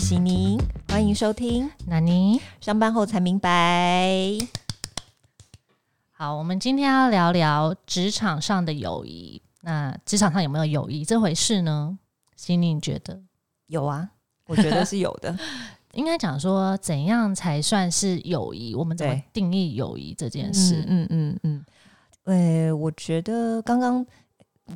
[0.00, 0.58] 喜宁，
[0.88, 1.70] 欢迎收听。
[1.86, 4.08] 那你上班后才明白。
[6.10, 9.42] 好，我们今天要聊聊职场上的友谊。
[9.60, 11.98] 那职场上有没有友谊这回事呢？
[12.34, 13.20] 喜宁你觉得？
[13.66, 14.08] 有啊，
[14.46, 15.38] 我觉得是有的。
[15.92, 18.74] 应该讲说，怎样才算是友谊？
[18.74, 20.82] 我们怎么定义友谊这件事？
[20.88, 21.64] 嗯嗯嗯，
[22.24, 24.04] 呃，我觉得刚刚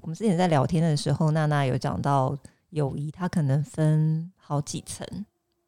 [0.02, 2.36] 我们之前在聊天的时候，娜娜有讲到
[2.74, 5.06] 友谊，它可能分好几层，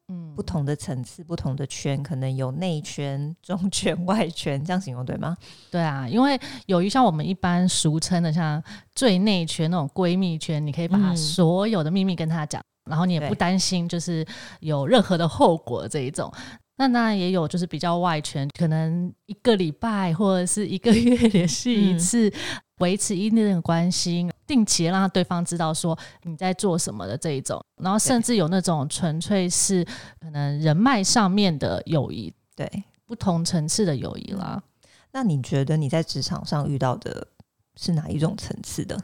[0.09, 5.35] 嗯不同的层次、不同的圈，可能有内圈、 中圈、外圈，这样形容对吗？
[5.71, 8.61] 对啊，因为友谊像我们一般俗称的，像
[8.93, 14.25] 最内圈那种闺蜜圈，你可以把嗯所有的秘密跟她讲，然后你也不担心就是
[14.59, 16.31] 有任何的后果这一种。
[16.79, 22.31] 那当然也有就是比较外圈，可能一个礼拜或者是一个月 联系一次，
[22.77, 27.61] 维持一定的关系，定期让对方知道说你在做什么的这一种。
[27.83, 29.85] 然后甚至有那种纯粹是
[30.19, 32.83] 可能人脉上面的友谊，对。
[33.05, 34.61] 不同层次的友谊啦。
[35.13, 37.25] 那你觉得你在职场上遇到的
[37.77, 38.99] 是哪一种层次的，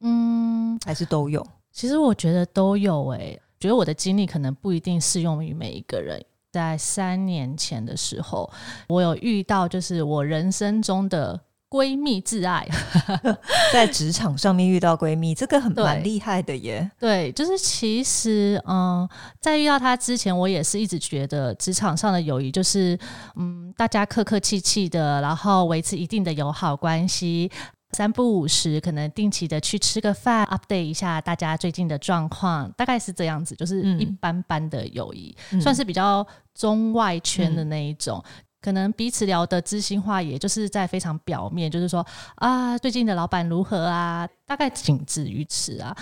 [0.00, 1.46] 嗯，还是都有？
[1.70, 6.20] 其实我觉得都有诶、觉得我的经历可能不一定适用于每一个人。
[6.50, 8.52] 在三年前的时候，
[8.88, 11.40] 我有遇到就是我人生中的
[11.72, 12.68] 闺蜜挚爱，
[13.72, 16.90] 在职场上面遇到闺蜜，这个很蛮厉害的耶。
[17.00, 19.08] 对，就是其实嗯，
[19.40, 22.98] 在遇到她之前，我也是一直觉得职场上的友谊就是
[23.36, 27.50] 嗯，大家客客气气的，然后维持一定的友好关系。
[27.94, 38.22] 三不五时，可能定期的去吃个饭，update 一下大家最近的状况，大概是这样子，就是嗯一般般的友谊，嗯算是比较中外圈的那一种。
[38.62, 45.94] 可能彼此聊的知心话，也就是在非常表面，就是说啊，最近的老板如何啊，大概仅止于此啊。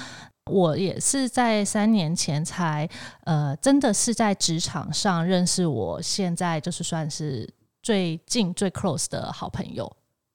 [0.46, 2.88] 我也是在三年前才，
[3.24, 7.48] 呃，真的是在职场上认识我现在就是算是
[7.82, 9.90] 最近最 close 的好朋友。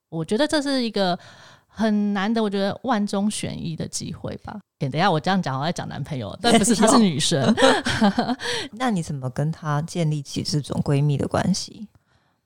[0.10, 1.20] 我觉得这是一个
[1.68, 4.58] 很难的，我觉得万中选一的机会吧。
[4.80, 7.54] 等一下，我这样讲，我在讲男朋友， 但不是，她 是女生。
[8.74, 11.90] 那你怎么跟她建立起这种闺蜜的关系？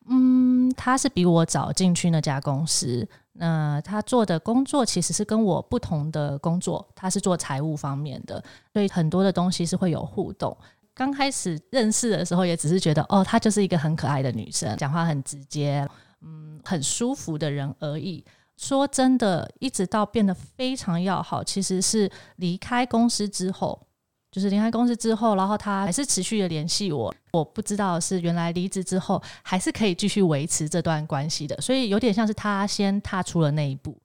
[0.09, 3.07] 嗯，他是比我早进去那家公司。
[3.33, 8.43] 那他做的工作其实是跟我不同的工作，他是做财务方面的，
[8.73, 10.55] 所以很多的东西是会有互动。
[10.93, 15.87] 刚开始认识的时候，也只是觉得哦，她就是一个很可爱的女生，讲话很直接，
[16.21, 18.25] 嗯，很舒服的人而已。
[18.57, 23.87] 说真的，一直到变得非常要好，其实是离开公司之后，
[24.31, 27.13] 就是离开公司之后，然后他还是持续的联系我。
[27.31, 33.97] 我不知道是原来离职之后还是可以继续维持这段关系的，所以有点像是他先踏出了那一步。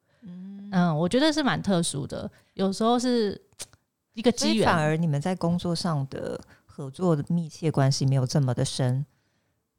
[0.73, 3.41] 嗯我觉得是蛮特殊的，有时候是
[4.15, 4.77] 一个机缘反。
[4.77, 9.07] 而你们在工作上的合作的密切关系没有这么的深，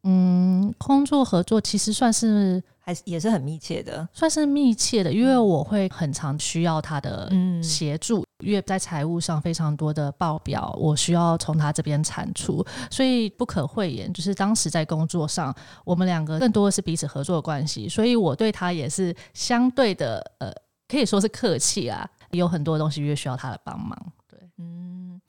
[0.07, 4.07] 嗯，工作合作其实算是还是也是很密切的。
[4.13, 15.51] 算是密切的，因为我会很常需要他的嗯协助，因为在财务上非常多的报表，我需要从他这边产出，所以不可讳言，就是当时在工作上，
[15.83, 20.53] 我们两个更多的是彼此合作的关系，所以我对他也是相对的，呃，
[20.87, 23.99] 可以说是客气啊，有很多东西越需要他的帮忙，
[24.29, 25.19] 对，嗯，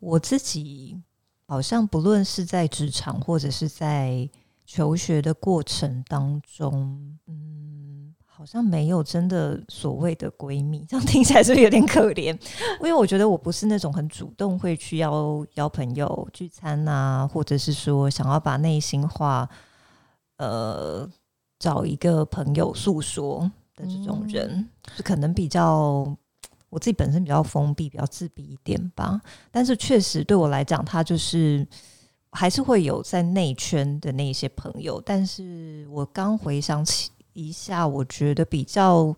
[0.00, 0.98] 我自己
[1.48, 4.28] 好像不论是在职场或者是在
[4.66, 12.38] 求学的过程当中，嗯，好像没有真的所谓的闺蜜，这样听起来是不是有点可怜？
[12.80, 19.48] 因为我觉得我不是那种很主动会去邀邀朋友聚餐啊，或者是说想要把内心话，
[20.36, 21.08] 呃，
[21.58, 26.14] 找一个朋友诉说的这种人，就可能比较。
[26.70, 29.20] 我自己本身比较封闭，比较自闭一点吧。
[29.50, 31.66] 但是确实对我来讲，他就是
[32.30, 35.00] 还是会有在内圈的那一些朋友。
[35.04, 39.14] 但是我刚回想起一下，我觉得比较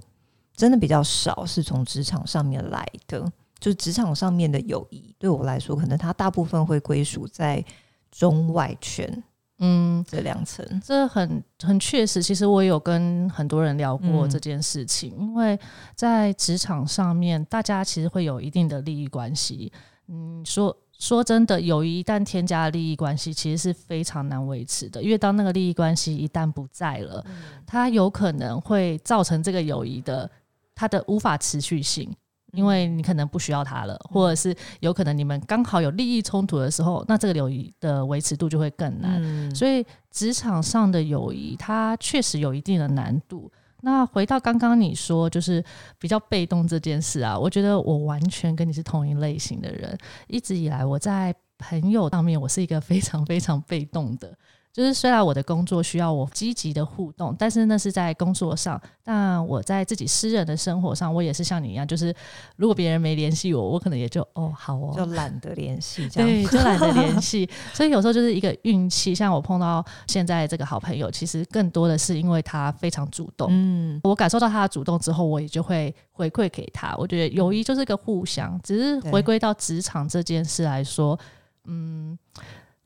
[0.54, 3.20] 真的比较少是从职场上面来的，
[3.58, 7.64] 就是职场上面的友谊，对我来说，可能它大部分会归属在
[8.10, 9.22] 中外圈
[9.62, 10.66] 嗯，这两层。
[10.84, 15.58] 这很很确实，其实我有跟很多人聊过嗯这件事情，因为
[15.94, 19.70] 在职场上面，大家其实会有一定的利益关系。
[20.08, 27.24] 嗯，说说真的，友谊一旦添加了利益关系，其实是非常难维持的，因为当那个利益关系一旦不在了，
[27.66, 30.30] 它有可能会造成这个友谊的
[30.74, 32.10] 它的无法持续性。
[32.52, 39.20] 因为你可能不需要它了，或者是有可能你们刚好有利益冲突的时候，那这个友谊的维持度就会更难。
[39.22, 43.50] 嗯，所以职场上的友谊，它确实有一定的难度。
[43.82, 45.64] 那回到刚刚你说，就是
[45.98, 49.96] 比较被动这件事啊，我觉得我完全跟你是同一类型的人。
[50.28, 54.36] 一直以来，我在朋友上面，我是一个非常非常被动的。
[54.72, 58.80] 就是虽然我的工作需要我积极的互动，但是那是在工作上。
[59.02, 62.14] 但我在自己私人的生活上，我也是像你一样，就是
[62.54, 67.50] 如果别人没联系我，我可能也就哦好哦，就懒得联系， 对，就懒得联 系。
[67.74, 69.12] 所以有时候就是一个运气。
[69.12, 73.48] 像我碰到现在这个好朋友，其实更多的是因为他非常主动。
[73.50, 76.94] 嗯，我感受到他的主动之后，我也就会回馈给他。
[76.96, 81.18] 我觉得友谊就是个互相，只是回归到职场这件事来说，
[81.64, 82.16] 嗯。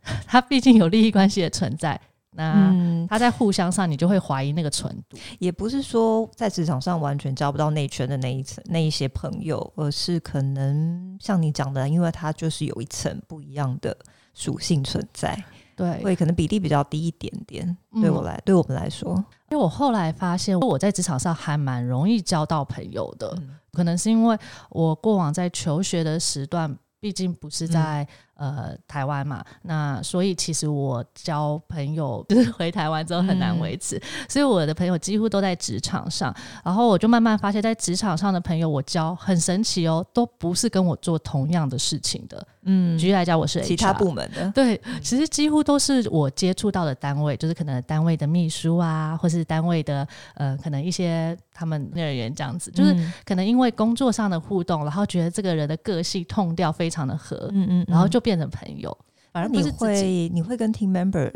[0.26, 1.98] 他毕竟有利益关系的存在，
[2.32, 2.74] 那
[3.08, 5.16] 他在互相上，你就会怀疑那个纯度。
[5.38, 13.96] 也不是说在职场上完全交不到内圈的那一层那一些朋友，而是可能像你讲的，因为他就是有一层不一样的
[14.34, 15.42] 属性存在，
[15.76, 17.76] 对，会可能比例比较低一点点。
[18.00, 19.14] 对我来，对我们来说，
[19.50, 23.36] 因为我后来发现我在职场上还蛮容易交到朋友的，
[23.72, 24.36] 可能是因为
[24.70, 28.06] 我过往在求学的时段，毕竟不是在。
[28.36, 36.34] 呃，台湾嘛，那所以其实我交朋友 就是回台湾之后很难维持，所以我的朋友几乎都在职场上，
[36.64, 42.44] 然后我就慢慢发现，在职场上的朋友我交很神奇哦，都不是跟我做同样的事情的。
[42.66, 58.23] 嗯，举例来讲，我是其他部门的，对，其实几乎都是我接触到的单位，就是可能单位的秘书啊，或是单位的呃，可能一些他们人员这样子，就是可能因为工作上的互动，然后觉得这个人的个性痛调非常的合，嗯嗯，然后就。
[58.24, 58.96] 变成朋友，
[59.30, 61.30] 反而你会你会跟 team member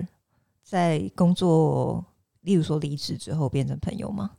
[0.65, 2.03] 在工作，
[2.41, 4.31] 例如说离职之后变成朋友吗？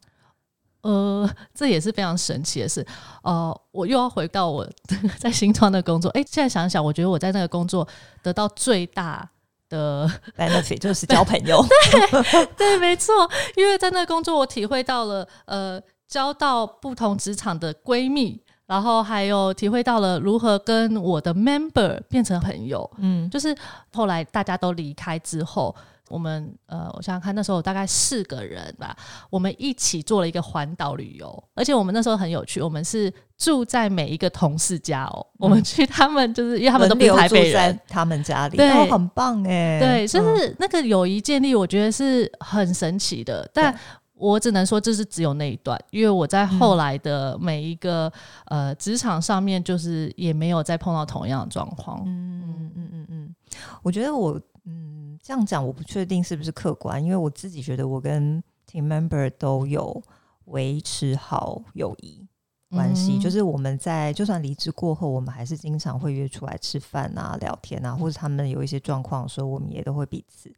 [0.82, 2.86] 呃，这也是非常神奇的事。
[3.22, 4.68] 呃，我又要回到我
[5.20, 6.10] 在新创的工作。
[6.12, 7.88] 哎，现在想想，我觉得我在那个工作
[8.24, 9.30] 得到最大
[9.68, 11.64] 的 benefit 就是交朋友。
[11.92, 13.14] 对对，没错，
[13.58, 18.42] 因为在那个工作，我体会到了呃，交到不同职场的闺蜜。
[18.70, 23.56] 然后还有体会到了如何跟我的 member 变成朋友，嗯，就是
[23.92, 25.76] 后来大家都离开之后，
[26.08, 28.96] 我们呃，我想想看，那时候大概四个人吧，
[29.32, 43.76] 我们一起做了一个环岛旅游，而且我们那时候很有趣，我们是住在每一个同事家哦，我们去他们就是因为他们都是台北人，他们家里，对，很棒哎，对，就是那个友谊建立，我觉得是很神奇的，但。
[44.20, 48.12] 我只能说这是只有那一段，因为我在后来的每一个
[48.46, 52.04] 呃职场上面，就是也没有再碰到同样的状况。
[52.06, 53.36] 嗯嗯嗯嗯嗯，
[53.82, 60.04] 我觉得我嗯这样讲我不确定是不是客观，因为我自己觉得我跟 team member 都有
[60.46, 62.28] 维持好友谊
[62.70, 70.54] 关系，就是我们在就算离职过后，我们还是经常会约出来吃饭啊、聊天啊，或者他们有一些状况的时候，我们也都会彼此。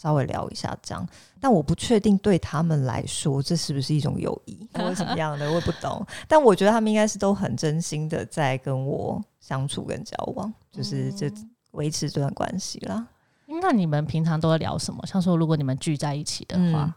[0.00, 1.04] 稍微聊一下这样，
[1.40, 6.06] 但我不确定对他们来说这是不是一种友谊， 或者怎么样的，我也不懂。
[6.28, 11.28] 但我觉得他们应该是都很真心的在跟我相处跟交往，就是这
[11.72, 13.04] 维持这段关系啦。
[13.60, 15.04] 那你们平常都在聊什么？
[15.04, 16.94] 像说如果你们聚在一起的话，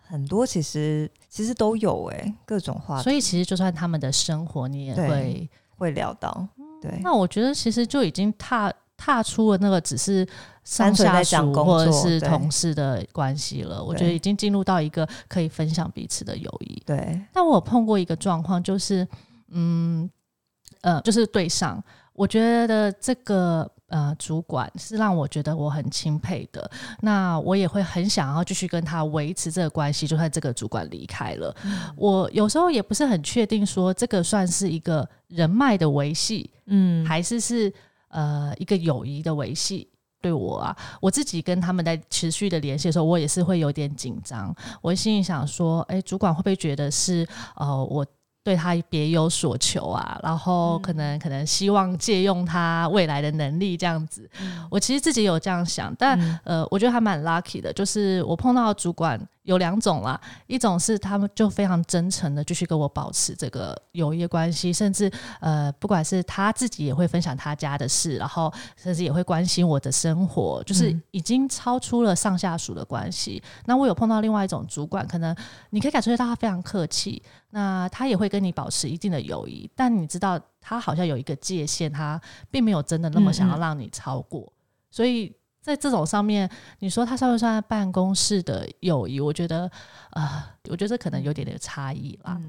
[0.00, 3.02] 很多其实其实都有哎，各种话。
[3.02, 6.48] 所以其实就算他们的生活，你也会会聊到。
[6.80, 8.72] 对，那我觉得其实就已经踏。
[8.96, 10.24] 踏出了那个只是
[10.62, 16.80] 上下属或者是同事的关系了，我觉得已经进入到一个可以分享彼此的友谊。
[16.86, 19.06] 对，但我碰过一个状况，就是
[19.48, 20.08] 嗯
[20.82, 31.52] 呃，就是对上，我觉得这个呃主管是让我觉得我很钦佩的，那我也会很想要继续跟他维持这个关系，就算这个主管离开了，
[31.96, 37.72] 我有时候也不是很确定说这个算是一个人脉的维系，嗯，还是是。
[38.12, 39.88] 呃，一个友谊的维系，
[40.20, 44.54] 对我啊，我自己跟他们在持续的联系的时候，我也是会有点紧张。
[44.80, 47.26] 我心里想说，哎，主管会不会觉得是
[47.56, 48.06] 呃我？
[48.44, 54.28] 对他别有所求啊，然后可能可能希望借用他未来的能力这样子。
[54.70, 73.40] 我其实自己有这样想，但呃，我觉得还蛮 lucky 的，就是我碰到的主管有两种啦，一种是他们就非常真诚的继续跟我保持这个友谊关系，甚至呃，不管是他自己也会分享他家的事，然后甚至也会关心我的生活，就是已经超出了上下属的关系。
[73.66, 75.34] 那我有碰到另外一种主管，可能
[75.70, 77.22] 你可以感受到他非常客气。
[77.54, 82.18] 那他也会跟你保持一定的友谊，但你知道他好像有一个界限，他
[82.50, 84.50] 并没有真的那么想要让你超过。
[84.90, 85.30] 所以
[85.60, 89.20] 在这种上面，你说他算不算办公室的友谊？
[89.20, 89.70] 我觉得，
[90.12, 92.40] 呃，我觉得这可能有点点差异啦。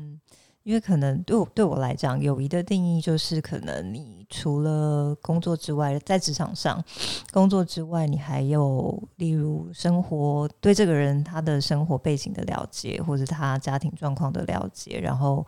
[0.64, 6.84] 因为可能对我对我来讲，友谊的定义就是可能你除了工作之外，在职场上
[7.32, 15.46] 工作之外，你还有例如生活对这个人他的生活背景的了解，或者他家庭状况的了解，然后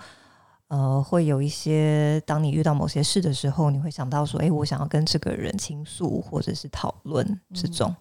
[0.67, 7.95] 呃，会有一些当你遇到某些事的时候，你会想到说，哎，我想要跟这个人倾诉，或者是讨论这种。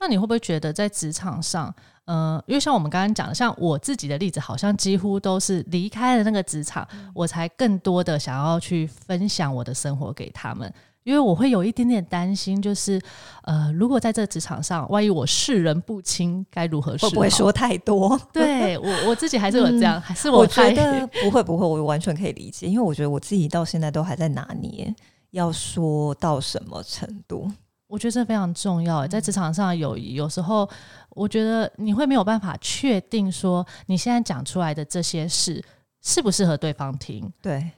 [0.00, 1.72] 那你会不会觉得在职场上，
[2.06, 10.72] 呃，因为像我们刚刚讲的，像我自己的例子，好像几乎都是离开了那个职场，我才更多的想要去分享我的生活给他们。
[11.02, 13.00] 因为我会有一点点担心，就是
[13.42, 16.92] 呃，如果在这职场上，万一我世人不清，该如何？
[16.98, 18.20] 会不会说太多？
[18.32, 24.94] 对我我自己还是有这样，还是我觉得 不会不会，我完全可以理解，因为我觉得我自己到现在都还在拿捏，
[25.30, 27.50] 要说到什么程度。
[27.90, 30.68] 我觉得这非常重要，在职场上有有时候，
[31.10, 35.62] 我觉得你会没有办法确定说你现在讲出来的这些事
[36.00, 37.30] 适不适合对方听。
[37.42, 37.70] 对，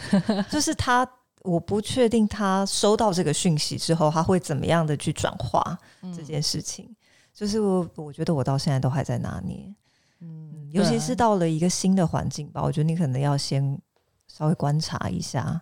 [0.50, 1.08] 就是他。
[1.42, 5.78] 我不确定他收到这个讯息之后，他会怎么样的去转化
[6.14, 6.94] 这件事情。
[7.32, 9.74] 就是我，我觉得我到现在都还在拿捏。
[10.20, 13.80] 嗯，尤其是到了一个新的环境吧，我觉得你可能要先
[14.28, 15.58] 稍微观察一下。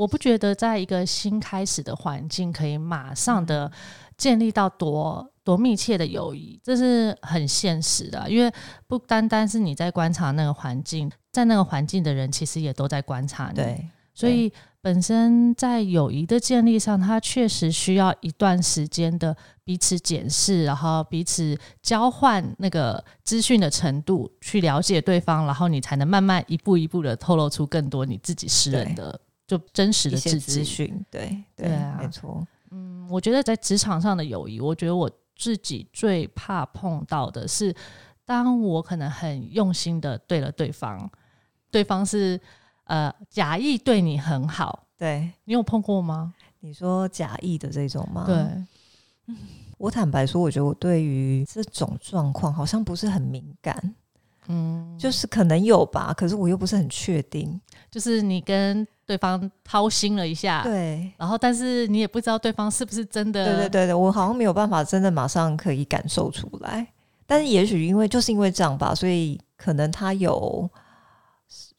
[0.00, 3.70] 嗯，我不觉得在一个新开始的环境可以马上的
[4.16, 8.28] 建立到多多密切的友谊，这是很现实的。
[8.30, 8.52] 因为
[8.86, 13.56] 不单单是你在观察那个环境，在那个环境的人其实也都在观察你。
[13.56, 14.52] 对，所以。
[14.82, 31.04] 本身在友谊的建立上，它确实需要一段时间的彼此检视，然后彼此交换那个资讯的程度，去了解对方，然后你才能慢慢一步一步的透露出更多你自己私人的、就真实的资讯。
[31.10, 32.46] 对对啊，没错。
[32.70, 37.74] 嗯，我觉得在职场上的友谊，我觉得我自己最怕碰到的是，
[38.24, 41.10] 当我可能很用心的对了对方，
[41.70, 42.40] 对方是。
[42.84, 46.34] 呃，假意对你很好，对你有碰过吗？
[46.58, 48.24] 你说假意的这种吗？
[48.26, 49.36] 对，
[49.78, 53.94] 我坦白说，我觉得我对于这种状况好像不是很敏感，
[54.48, 57.60] 嗯，就是可能有吧，可是我又不是很确定。
[57.90, 66.86] 就是你跟对方掏心了一下，对，然后但是你也不知道对方是不是真的，对对对对，我好像没有办法真的马上可以感受出来，
[67.26, 70.68] 但是也许因为就是因为这样吧，所以可能他有。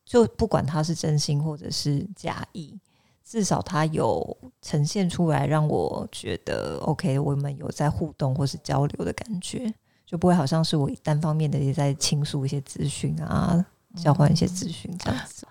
[0.04, 2.78] 就不管他是真心或者是假意，
[3.24, 9.74] 至少他有呈现出来，让我觉得 OK，我们有在互动或是交流的感觉，
[10.12, 13.66] 就不会好像是我单方面的也在倾诉一些资讯啊，
[13.96, 15.48] 交换一些资讯这样子。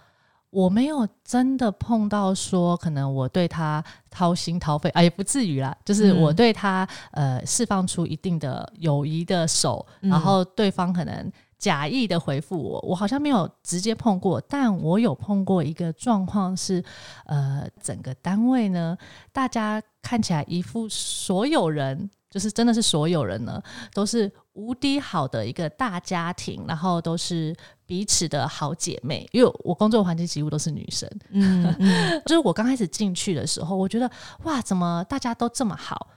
[0.51, 11.33] 我没有真的碰到说，可能我对他掏心掏肺，啊，也不至于啦，就是我对他呃释放出一定的友谊的手，然后对方可能。
[11.61, 16.83] 假意的回复我，我好像没有直接碰过，但我有碰过一个状况是，
[17.27, 18.97] 呃，整个单位呢，
[19.31, 31.75] 大家看起来一副所有人就是真的是所有人呢，都是无敌好的一个大家庭，然后都是彼此的好姐妹，因为我工作环境几乎都是女生，嗯，
[32.25, 34.11] 就是我刚开始进去的时候，我觉得
[34.45, 36.09] 哇，怎么大家都这么好？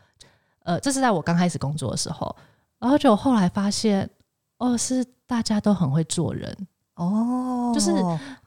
[0.64, 2.34] 呃，这是在我刚开始工作的时候，
[2.80, 4.10] 然后就后来发现。
[4.60, 6.56] 哦，是大家都很会做人
[6.96, 7.92] 哦，就是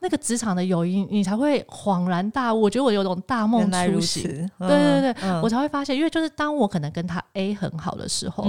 [0.01, 2.61] 那个职场的友谊，你才会恍然大悟。
[2.61, 4.23] 我觉得我有种大梦初醒，
[4.59, 4.69] 对
[5.01, 8.45] 对对，我才会发现，因为就是当我可能跟他 A 很好的时候，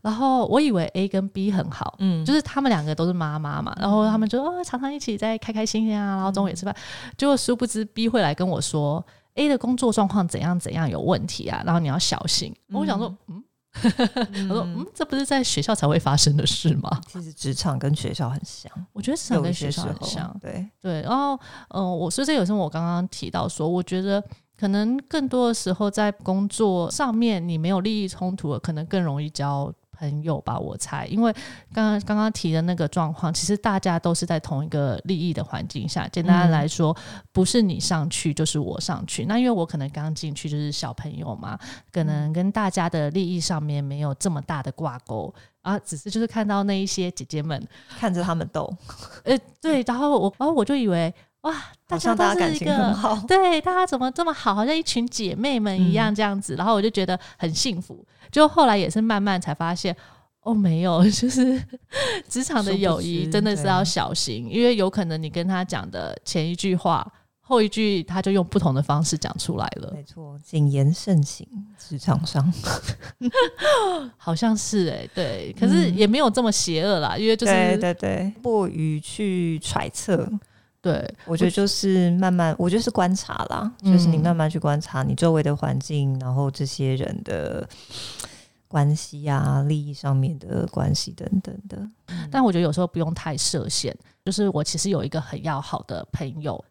[0.00, 6.74] 然后我以为 A 跟 B 很好，嗯，就是他们两个都是妈妈嘛，然后他们就哦常常一起在开开心心啊，然后中午也吃饭，
[7.16, 12.52] 结果殊不知 B 会来跟我说 A 的工作状况怎样怎样有问题啊，然后你要小心。
[12.72, 13.42] 我想说，嗯。
[14.48, 17.00] 我说，嗯，这不是在学校才会发生的事吗？
[17.06, 20.36] 其实职场跟学校很像，我觉得职场跟学校很像。
[20.40, 24.22] 对对，然后，嗯，我所以这有时候我刚刚提到说，我觉得
[24.58, 29.72] 可能更多的时候在工作上面，你没有利益冲突，可能更容易交。
[29.98, 31.32] 朋友吧，我猜，因为
[31.72, 36.06] 刚刚刚刚提的那个状况，其实大家都是在同一个利益的环境下。
[36.08, 36.96] 简单来说，
[37.32, 39.24] 不是你上去就是我上去。
[39.24, 41.58] 那因为我可能刚进去就是小朋友嘛，
[41.90, 47.60] 可能跟大家的利益上面没有这么大的挂钩啊，只是就是看到那一些姐姐们
[47.98, 48.72] 看着他们斗，
[49.24, 51.12] 呃，对，然后我，然后我就以为
[51.46, 51.54] 哇，
[51.86, 58.04] 大家都是一个好对，大家怎么这么好，好像一群姐妹们一样这样子，然后我就觉得很幸福。
[58.32, 59.96] 就后来也是慢慢才发现，
[60.40, 61.62] 哦，没有， 就是
[62.28, 67.06] 职场的友谊真的是要小心，因为有可能你跟他讲的前一句话，
[67.40, 69.92] 后一句他就用不同的方式讲出来了。
[69.94, 71.46] 没错，谨言慎行，
[71.78, 72.52] 职场上
[74.18, 80.28] 好像是哎，对，可是也没有这么邪恶啦，因为就是对对对，过于去揣测。
[80.86, 87.68] 对，我觉得就是慢慢，我觉得是观察啦，就是你慢慢去观察你周围的环境，然后这些人的
[88.68, 91.76] 关系啊、利益上面的关系等等的。
[92.30, 93.92] 但我觉得有时候不用太设限。
[94.24, 96.64] 就是我其实有一个很要好的朋友，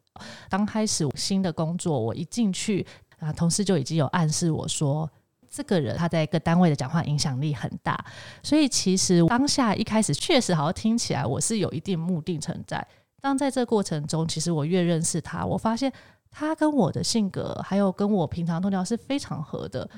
[0.49, 2.87] 刚开始新的工作，我一进去
[3.19, 5.09] 啊，同事就已经有暗示我说，
[5.51, 8.01] 这个人他在一个单位的讲话影响力很大。
[8.41, 12.87] 所以其实当下一开始确实好像听起来我是有一定目的存在。
[13.25, 15.91] 当在这过程中，其实我越认识他，我发现
[16.29, 19.89] 他跟我的性格还有跟我平常通聊是非常合的。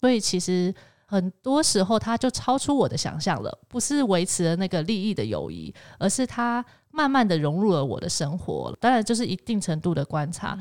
[0.00, 0.72] 所以其实。
[1.08, 8.76] 很多时候，他就超出我的想象了，不是维持了那个利益的友谊，而是他慢慢的融入了我的生活。
[8.80, 10.58] 当然，就是一定程度的观察。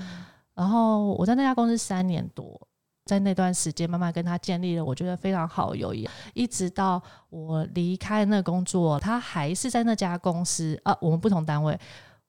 [0.53, 2.62] 然后我在那家公司三年多，
[3.05, 7.01] 在那段时间慢慢跟他建立了我觉得非常好的友谊，一直到
[7.32, 11.75] 我离开那工作，他还是在那家公司啊，我们不同单位。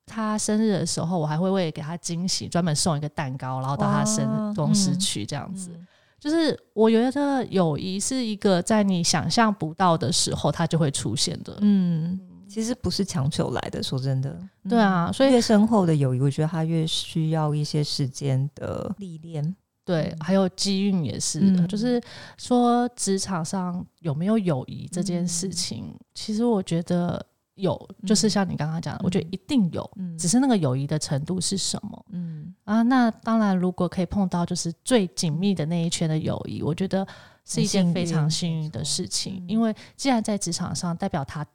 [0.07, 5.71] 他生日的时候，我还会为给他惊喜，专门送一个蛋糕，然后到他生公司去这样子。
[6.19, 11.59] 就是我觉得友谊是一个在你想象不到的时候，它就会出现的。
[11.61, 14.37] 嗯，其实不是强求来的，说真的。
[14.69, 19.55] 对啊，所以越深厚的友谊，我觉得它越需要一些时间的历练。
[19.85, 21.67] 对，还有机运也是。
[21.67, 22.01] 就是
[22.39, 27.25] 说，职场上有没有友谊这件事情，其实我觉得。
[27.57, 32.07] 有，就是像你刚刚讲的，我觉得一定有，只是那个友谊的程度是什么？
[32.11, 37.07] 嗯啊，那当然，如果可以碰到就是最紧密的那一圈的友谊，我觉得
[37.45, 39.45] 是一件非常幸运的事情。
[39.49, 41.47] 因为既然在职场上，代表他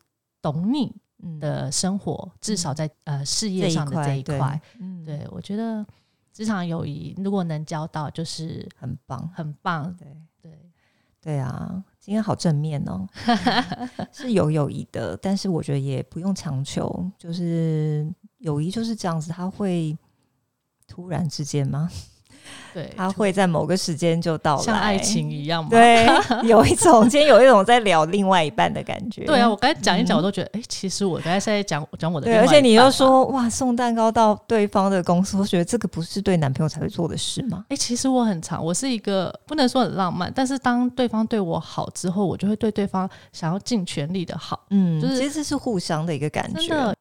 [0.42, 0.94] 懂你
[1.40, 4.60] 的生活，至少在呃事业上的这一块，
[5.06, 5.86] 对我觉得
[6.34, 9.96] 职场友谊如果能交到，就是很棒，很棒。
[9.98, 10.08] 对
[10.42, 10.60] 对
[11.22, 11.84] 对啊。
[12.02, 13.08] 今天好正面哦，
[14.12, 19.96] 是有友谊的，但是我觉得也不用强求，就是友谊就是这样子，他会
[20.88, 21.88] 突然之间吗？
[22.74, 25.70] 对，他会在某个时间就到像爱情一样吗？
[25.70, 26.08] 对，
[26.48, 29.26] 有一种今天有一种在聊另外一半的感觉。
[29.26, 32.26] 对啊，我刚才讲一讲，我都觉得，哎，其实我刚才在讲讲我的。
[32.26, 37.66] 对，而且你又说，哇，送蛋糕到对方的公司，我觉得这个不是对男朋友才会做的事吗？
[37.70, 44.66] 哎，其实我很长，我是一个不能说很浪漫，但是当对方对我好之后，我就会对对方想要尽全力的好。
[44.70, 46.96] 嗯，就是其实是互相的一个感觉。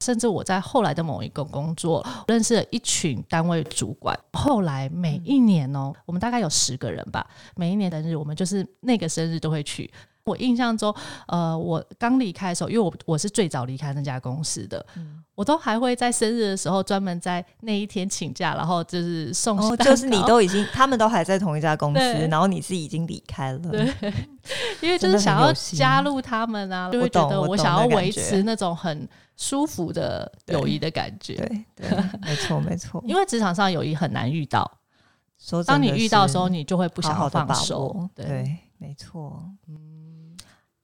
[0.00, 4.18] 甚至我在后来的某一个工作，认识了一群单位主管。
[4.32, 9.90] 后来每一年哦，我们大概有十个人吧，每一年生日我们就是那个生日都会去。
[10.26, 10.92] 我印象中，
[11.28, 14.84] 呃，我刚离开的时候，因为我我是最早离开那家公司的，
[15.36, 19.56] 我都还会在生日的时候专门在那一天请假，然后就是送。
[19.76, 23.58] 就是你都已经，他们都还在同一家公司，然后你是已经离开了。
[23.70, 23.86] 对，
[24.82, 31.36] 因为就是想要加入他们啊，就会觉得我想要维持那种很舒服的友谊的感觉。
[31.36, 33.00] 对，对， 没错，没错。
[33.06, 34.68] 因为职场上友谊很难遇到，
[35.64, 38.10] 当你遇到的时候，你就会不想要放手。
[38.12, 39.48] 对，没错。
[39.68, 39.95] 嗯。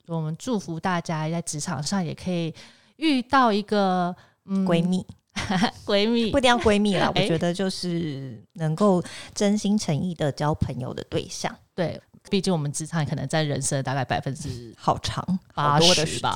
[0.07, 2.55] 我们祝福大家在职场上也可以
[2.97, 4.15] 遇到一个
[4.47, 5.07] 闺蜜，
[5.87, 6.31] 闺蜜。
[6.31, 9.03] 不一定要闺蜜啦，我觉得就是能够
[9.35, 12.01] 真心诚意的交朋友的对象，对。
[12.31, 15.23] 毕竟我们职场可能在人生大概百分之好长
[15.55, 16.35] 八十吧，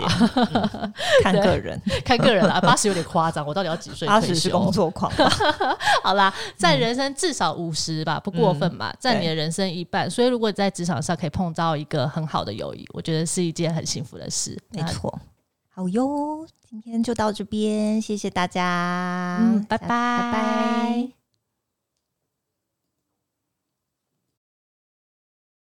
[1.22, 3.46] 看个人，看个人啦，八十有点夸张。
[3.46, 4.06] 我到底要几岁？
[4.08, 5.10] 八十是工作狂。
[6.04, 10.10] 好啦，在人生至少五十吧，不过分吧，占你的人生一半。
[10.10, 14.58] 所以如果在职场上可以碰到一个很好的友谊，我觉得是一件很幸福的事。
[14.70, 15.18] 没错。
[15.70, 21.25] 好哟，今天就到这边，谢谢大家，拜拜拜拜。